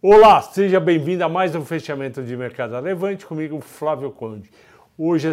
Olá, 0.00 0.40
seja 0.40 0.78
bem-vindo 0.78 1.24
a 1.24 1.28
mais 1.28 1.56
um 1.56 1.64
fechamento 1.64 2.22
de 2.22 2.36
mercado 2.36 2.78
Levante 2.78 3.26
comigo, 3.26 3.60
Flávio 3.60 4.12
Conde. 4.12 4.48
Hoje 4.96 5.28
é 5.28 5.32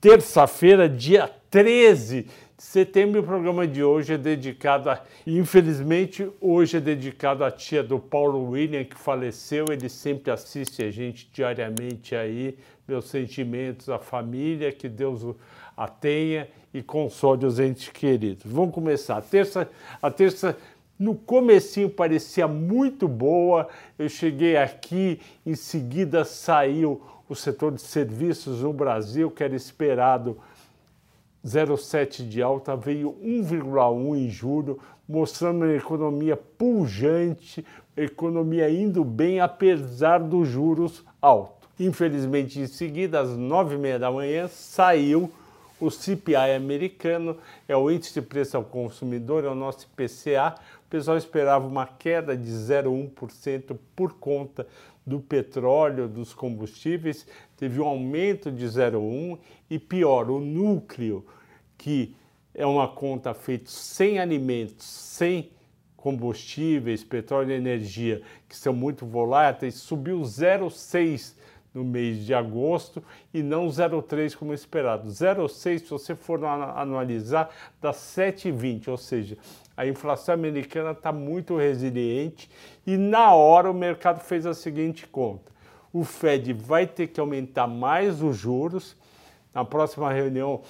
terça-feira, 0.00 0.88
dia 0.88 1.28
13 1.50 2.22
de 2.56 2.62
setembro, 2.62 3.22
o 3.22 3.24
programa 3.24 3.66
de 3.66 3.82
hoje 3.82 4.14
é 4.14 4.16
dedicado 4.16 4.88
a. 4.88 5.02
Infelizmente, 5.26 6.30
hoje 6.40 6.76
é 6.76 6.80
dedicado 6.80 7.42
à 7.42 7.50
tia 7.50 7.82
do 7.82 7.98
Paulo 7.98 8.50
William, 8.50 8.84
que 8.84 8.96
faleceu. 8.96 9.64
Ele 9.68 9.88
sempre 9.88 10.30
assiste 10.30 10.84
a 10.84 10.92
gente 10.92 11.28
diariamente 11.32 12.14
aí. 12.14 12.56
Meus 12.86 13.06
sentimentos 13.06 13.88
à 13.88 13.98
família, 13.98 14.70
que 14.70 14.88
Deus 14.88 15.24
a 15.76 15.88
tenha 15.88 16.46
e 16.72 16.82
console 16.82 17.46
os 17.46 17.58
entes 17.58 17.88
queridos. 17.88 18.44
Vamos 18.46 18.74
começar. 18.74 19.16
A 19.16 19.22
terça, 19.22 19.68
a 20.00 20.10
terça 20.10 20.56
no 20.98 21.14
comecinho 21.14 21.90
parecia 21.90 22.46
muito 22.46 23.08
boa. 23.08 23.68
Eu 23.98 24.08
cheguei 24.08 24.56
aqui, 24.56 25.20
em 25.44 25.54
seguida 25.54 26.24
saiu 26.24 27.02
o 27.28 27.34
setor 27.34 27.72
de 27.72 27.82
serviços 27.82 28.60
no 28.60 28.72
Brasil, 28.72 29.30
que 29.30 29.42
era 29.42 29.56
esperado 29.56 30.38
0,7 31.44 32.26
de 32.26 32.42
alta, 32.42 32.74
veio 32.74 33.16
1,1 33.22 34.16
em 34.16 34.30
julho, 34.30 34.78
mostrando 35.06 35.64
uma 35.64 35.74
economia 35.74 36.36
pujante, 36.36 37.64
economia 37.96 38.70
indo 38.70 39.04
bem 39.04 39.40
apesar 39.40 40.18
dos 40.18 40.48
juros 40.48 41.04
altos. 41.20 41.68
Infelizmente, 41.78 42.60
em 42.60 42.66
seguida, 42.66 43.20
às 43.20 43.30
9h30 43.30 43.98
da 43.98 44.10
manhã, 44.10 44.48
saiu 44.48 45.30
o 45.80 45.90
CPI 45.90 46.54
americano, 46.56 47.36
é 47.68 47.76
o 47.76 47.90
índice 47.90 48.14
de 48.14 48.22
preço 48.22 48.56
ao 48.56 48.64
consumidor, 48.64 49.44
é 49.44 49.48
o 49.48 49.54
nosso 49.54 49.86
IPCA. 49.86 50.54
Pessoal 50.94 51.16
esperava 51.16 51.66
uma 51.66 51.88
queda 51.88 52.36
de 52.36 52.48
0,1% 52.48 53.76
por 53.96 54.12
conta 54.12 54.64
do 55.04 55.18
petróleo, 55.18 56.06
dos 56.06 56.32
combustíveis, 56.32 57.26
teve 57.56 57.80
um 57.80 57.84
aumento 57.84 58.48
de 58.48 58.64
0,1% 58.64 59.40
e 59.68 59.76
pior, 59.76 60.30
o 60.30 60.38
núcleo, 60.38 61.26
que 61.76 62.14
é 62.54 62.64
uma 62.64 62.86
conta 62.86 63.34
feita 63.34 63.68
sem 63.68 64.20
alimentos, 64.20 64.86
sem 64.86 65.50
combustíveis, 65.96 67.02
petróleo 67.02 67.50
e 67.50 67.54
energia, 67.54 68.22
que 68.48 68.56
são 68.56 68.72
muito 68.72 69.04
voláteis, 69.04 69.74
subiu 69.74 70.20
0,6% 70.20 71.34
no 71.74 71.82
mês 71.82 72.24
de 72.24 72.32
agosto 72.32 73.02
e 73.32 73.42
não 73.42 73.66
0,3 73.66 74.36
como 74.36 74.54
esperado. 74.54 75.08
0,6, 75.08 75.78
se 75.80 75.90
você 75.90 76.14
for 76.14 76.44
analisar, 76.44 77.50
dá 77.80 77.90
7,20, 77.90 78.86
ou 78.86 78.96
seja, 78.96 79.36
a 79.76 79.86
inflação 79.86 80.34
americana 80.34 80.92
está 80.92 81.12
muito 81.12 81.56
resiliente 81.56 82.50
e 82.86 82.96
na 82.96 83.34
hora 83.34 83.70
o 83.70 83.74
mercado 83.74 84.20
fez 84.20 84.46
a 84.46 84.54
seguinte 84.54 85.06
conta. 85.06 85.52
O 85.92 86.04
Fed 86.04 86.52
vai 86.52 86.86
ter 86.86 87.08
que 87.08 87.20
aumentar 87.20 87.66
mais 87.66 88.22
os 88.22 88.36
juros. 88.36 88.96
Na 89.52 89.64
próxima 89.64 90.12
reunião 90.12 90.62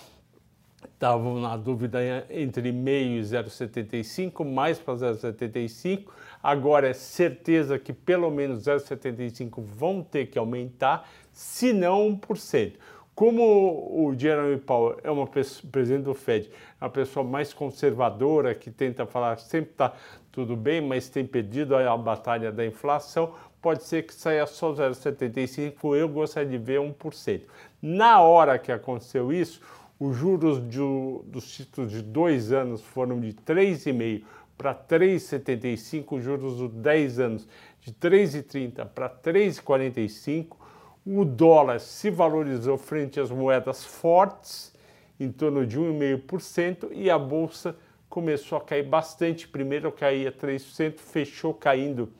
estavam 0.85 1.41
na 1.41 1.57
dúvida 1.57 1.99
entre 2.31 2.71
meio 2.73 3.19
e 3.19 3.23
0,75, 3.23 4.45
mais 4.45 4.79
para 4.79 4.95
0,75. 4.95 6.05
Agora 6.43 6.89
é 6.89 6.93
certeza 6.93 7.79
que 7.79 7.93
pelo 7.93 8.31
menos 8.31 8.65
0,75 8.65 9.63
vão 9.63 10.03
ter 10.03 10.27
que 10.27 10.39
aumentar, 10.39 11.09
se 11.33 11.73
não 11.73 12.19
1%. 12.19 12.75
Como 13.15 13.43
o 13.43 14.13
Jeremy 14.19 14.59
Powell 14.59 14.99
é 15.05 15.11
uma 15.11 15.27
pessoa, 15.27 15.71
presidente 15.71 16.03
do 16.03 16.15
Fed, 16.15 16.51
uma 16.81 16.91
pessoa 16.91 17.25
mais 17.25 17.53
conservadora 17.53 18.55
que 18.57 18.73
tenta 18.73 19.07
falar 19.07 19.39
sempre 19.39 19.71
está 19.71 19.93
tudo 20.33 20.57
bem, 20.57 20.81
mas 20.81 21.09
tem 21.09 21.25
perdido 21.25 21.77
a 21.77 21.97
batalha 21.97 22.51
da 22.51 22.67
inflação, 22.67 23.33
pode 23.63 23.85
ser 23.85 24.03
que 24.03 24.13
saia 24.13 24.45
só 24.47 24.73
0,75. 24.73 25.97
Eu 25.97 26.09
gostaria 26.09 26.51
de 26.51 26.59
ver 26.59 26.81
1%. 26.81 27.43
Na 27.81 28.21
hora 28.21 28.59
que 28.59 28.73
aconteceu 28.73 29.33
isso, 29.33 29.61
os 29.99 30.17
juros 30.17 30.59
de, 30.69 30.81
dos 31.27 31.55
títulos 31.55 31.93
de 31.93 32.03
dois 32.03 32.51
anos 32.51 32.83
foram 32.83 33.21
de 33.21 33.33
3,5% 33.33 34.25
para 34.59 34.75
3,75%, 34.75 36.05
os 36.11 36.25
juros 36.25 36.57
dos 36.57 36.73
10 36.73 37.21
anos 37.21 37.49
de 37.81 37.93
3,30% 37.93 38.87
para 38.87 39.09
3,45%. 39.09 40.64
O 41.07 41.25
dólar 41.25 41.81
se 41.81 42.11
valorizou 42.11 42.79
frente 42.79 43.21
às 43.21 43.31
moedas 43.31 43.85
fortes, 43.85 44.73
em 45.21 45.31
torno 45.31 45.67
de 45.67 45.79
1,5%, 45.79 46.89
e 46.93 47.11
a 47.11 47.19
bolsa 47.19 47.77
começou 48.09 48.59
a 48.59 48.61
cair 48.61 48.85
bastante. 48.85 49.47
Primeiro 49.47 49.93
caía 49.93 50.33
3%, 50.33 50.99
fechou 50.99 51.53
caindo 51.53 52.11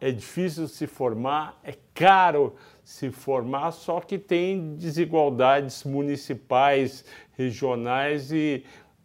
é 0.00 0.10
difícil 0.10 0.68
se 0.68 0.86
formar, 0.86 1.60
é 1.62 1.74
caro 1.92 2.54
se 2.82 3.10
formar, 3.10 3.72
só 3.72 4.00
que 4.00 4.18
tem 4.18 4.74
desigualdades 4.74 5.84
municipais, 5.84 7.04
regionais 7.36 8.32
e 8.32 8.64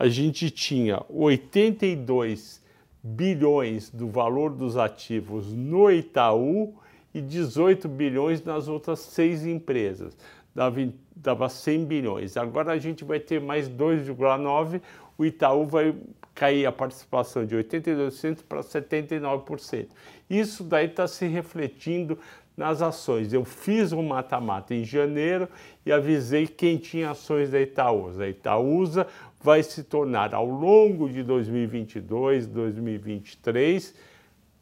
a 0.01 0.09
gente 0.09 0.51
tinha 0.51 1.05
82 1.11 2.63
bilhões 3.03 3.91
do 3.91 4.09
valor 4.09 4.49
dos 4.49 4.79
ativos 4.79 5.53
no 5.53 5.91
Itaú 5.91 6.75
e 7.13 7.21
18 7.21 7.87
bilhões 7.87 8.43
nas 8.43 8.67
outras 8.67 9.01
seis 9.01 9.45
empresas. 9.45 10.17
Dava, 10.55 10.81
dava 11.15 11.51
100 11.51 11.85
bilhões. 11.85 12.39
Agora 12.39 12.73
a 12.73 12.79
gente 12.79 13.05
vai 13.05 13.21
ter 13.21 13.43
mais 13.43 13.69
2,9, 13.69 14.81
o 15.19 15.25
Itaú 15.27 15.67
vai 15.67 15.95
cair 16.35 16.65
a 16.65 16.73
participação 16.73 17.45
de 17.45 17.55
82% 17.55 18.39
para 18.49 18.63
79%. 18.63 19.89
Isso 20.31 20.65
daí 20.65 20.87
está 20.87 21.07
se 21.07 21.27
refletindo 21.27 22.19
nas 22.61 22.83
ações. 22.83 23.33
Eu 23.33 23.43
fiz 23.43 23.91
um 23.91 24.03
mata-mata 24.03 24.75
em 24.75 24.85
janeiro 24.85 25.49
e 25.85 25.91
avisei 25.91 26.47
quem 26.47 26.77
tinha 26.77 27.13
ações 27.13 27.51
da 27.51 27.59
Itaúsa. 27.59 28.25
A 28.25 28.29
Itaúsa 28.29 29.07
vai 29.43 29.63
se 29.63 29.83
tornar, 29.83 30.35
ao 30.35 30.45
longo 30.45 31.09
de 31.09 31.23
2022, 31.23 32.47
2023, 32.47 33.95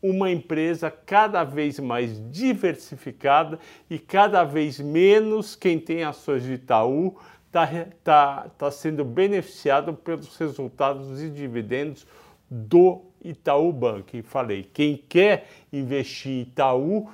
uma 0.01 0.31
empresa 0.31 0.93
cada 0.93 1.43
vez 1.43 1.81
mais 1.81 2.23
diversificada 2.31 3.59
e 3.91 3.99
cada 3.99 4.45
vez 4.45 4.79
menos 4.79 5.57
quem 5.57 5.81
tem 5.81 6.05
ações 6.05 6.45
de 6.45 6.53
Itaú 6.53 7.17
está 7.49 7.67
tá, 8.05 8.47
tá 8.57 8.71
sendo 8.71 9.05
beneficiado 9.05 9.93
pelos 9.93 10.37
resultados 10.37 11.21
e 11.21 11.29
dividendos 11.29 12.07
do 12.49 13.03
Itaú 13.25 13.73
Banco. 13.73 14.17
E 14.17 14.23
falei, 14.23 14.63
quem 14.73 14.97
quer 14.97 15.49
investir 15.73 16.31
em 16.31 16.41
Itaú, 16.43 17.09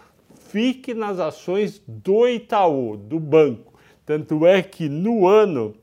fique 0.54 0.94
nas 0.94 1.18
ações 1.18 1.82
do 1.84 2.28
Itaú, 2.28 2.96
do 2.96 3.18
banco. 3.18 3.74
Tanto 4.06 4.46
é 4.46 4.62
que 4.62 4.88
no 4.88 5.26
ano 5.26 5.74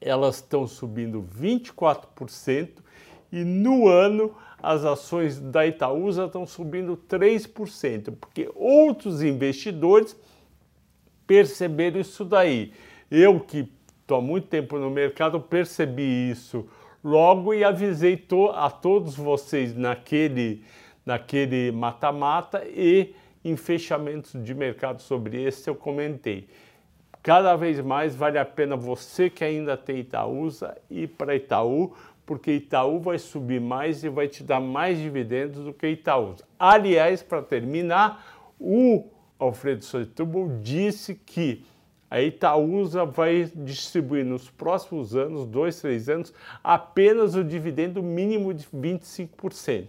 elas 0.00 0.36
estão 0.36 0.66
subindo 0.66 1.22
24% 1.38 2.78
e 3.30 3.44
no 3.44 3.86
ano 3.86 4.34
as 4.62 4.86
ações 4.86 5.38
da 5.38 5.66
Itaúsa 5.66 6.24
estão 6.24 6.46
subindo 6.46 6.96
3%, 6.96 8.14
porque 8.18 8.50
outros 8.54 9.22
investidores 9.22 10.16
perceberam 11.26 12.00
isso 12.00 12.24
daí. 12.24 12.72
Eu 13.10 13.38
que 13.38 13.70
estou 14.00 14.16
há 14.16 14.22
muito 14.22 14.46
tempo 14.46 14.78
no 14.78 14.88
mercado 14.88 15.38
percebi 15.38 16.30
isso 16.30 16.66
logo 17.04 17.52
e 17.52 17.62
avisei 17.62 18.16
to 18.16 18.48
a 18.48 18.70
todos 18.70 19.14
vocês 19.14 19.76
naquele 19.76 20.64
naquele 21.04 21.70
mata-mata 21.70 22.64
e 22.66 23.14
em 23.44 23.56
fechamentos 23.56 24.42
de 24.42 24.54
mercado 24.54 25.02
sobre 25.02 25.42
esse 25.42 25.68
eu 25.68 25.74
comentei. 25.74 26.48
Cada 27.22 27.56
vez 27.56 27.80
mais 27.80 28.14
vale 28.14 28.38
a 28.38 28.44
pena 28.44 28.76
você 28.76 29.30
que 29.30 29.44
ainda 29.44 29.76
tem 29.76 30.00
Itaúsa 30.00 30.76
ir 30.90 31.08
para 31.08 31.34
Itaú, 31.34 31.94
porque 32.26 32.52
Itaú 32.52 33.00
vai 33.00 33.18
subir 33.18 33.60
mais 33.60 34.02
e 34.04 34.08
vai 34.08 34.28
te 34.28 34.42
dar 34.42 34.60
mais 34.60 34.98
dividendos 34.98 35.64
do 35.64 35.72
que 35.72 35.86
Itaúsa. 35.88 36.44
Aliás, 36.58 37.22
para 37.22 37.42
terminar, 37.42 38.52
o 38.58 39.06
Alfredo 39.38 39.84
Setúbal 39.84 40.58
disse 40.62 41.14
que 41.14 41.64
a 42.10 42.22
Itaúsa 42.22 43.04
vai 43.04 43.50
distribuir 43.54 44.24
nos 44.24 44.48
próximos 44.50 45.16
anos, 45.16 45.46
dois, 45.46 45.80
três 45.80 46.08
anos, 46.08 46.32
apenas 46.62 47.34
o 47.34 47.42
dividendo 47.42 48.02
mínimo 48.02 48.54
de 48.54 48.64
25%. 48.66 49.88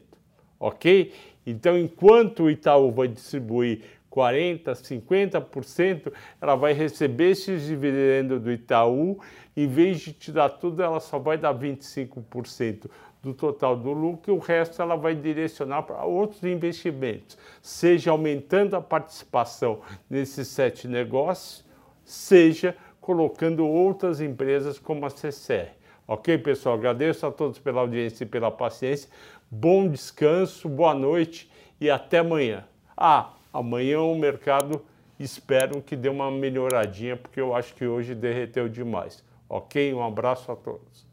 Ok? 0.60 1.14
Então, 1.46 1.78
enquanto 1.78 2.44
o 2.44 2.50
Itaú 2.50 2.92
vai 2.92 3.08
distribuir 3.08 3.84
40%, 4.12 4.64
50%, 4.66 6.14
ela 6.42 6.56
vai 6.56 6.74
receber 6.74 7.32
esses 7.32 7.66
dividendos 7.66 8.42
do 8.42 8.52
Itaú, 8.52 9.20
em 9.56 9.68
vez 9.68 10.00
de 10.00 10.14
te 10.14 10.32
dar 10.32 10.50
tudo, 10.50 10.82
ela 10.82 11.00
só 11.00 11.20
vai 11.20 11.38
dar 11.38 11.54
25% 11.54 12.90
do 13.22 13.34
total 13.34 13.76
do 13.76 13.92
lucro 13.92 14.32
e 14.32 14.38
o 14.38 14.40
resto 14.40 14.82
ela 14.82 14.96
vai 14.96 15.16
direcionar 15.16 15.84
para 15.84 16.06
outros 16.06 16.44
investimentos, 16.44 17.38
seja 17.62 18.12
aumentando 18.12 18.76
a 18.76 18.82
participação 18.82 19.82
nesses 20.10 20.48
sete 20.48 20.88
negócios, 20.88 21.66
seja 22.04 22.78
colocando 23.02 23.68
outras 23.68 24.22
empresas 24.22 24.80
como 24.80 25.06
a 25.06 25.10
CCR. 25.10 25.85
Ok, 26.08 26.38
pessoal? 26.40 26.76
Agradeço 26.76 27.26
a 27.26 27.32
todos 27.32 27.60
pela 27.60 27.82
audiência 27.82 28.24
e 28.24 28.28
pela 28.28 28.52
paciência. 28.52 29.10
Bom 29.50 29.88
descanso, 29.88 30.70
boa 30.70 30.94
noite 30.94 31.50
e 31.80 31.90
até 31.90 32.20
amanhã. 32.20 32.66
Ah, 32.96 33.32
Amanhã 33.56 34.02
o 34.02 34.14
mercado 34.14 34.82
espero 35.18 35.82
que 35.82 35.96
dê 35.96 36.10
uma 36.10 36.30
melhoradinha, 36.30 37.16
porque 37.16 37.40
eu 37.40 37.56
acho 37.56 37.74
que 37.74 37.86
hoje 37.86 38.14
derreteu 38.14 38.68
demais. 38.68 39.24
Ok? 39.48 39.94
Um 39.94 40.04
abraço 40.04 40.52
a 40.52 40.58
todos. 40.58 41.08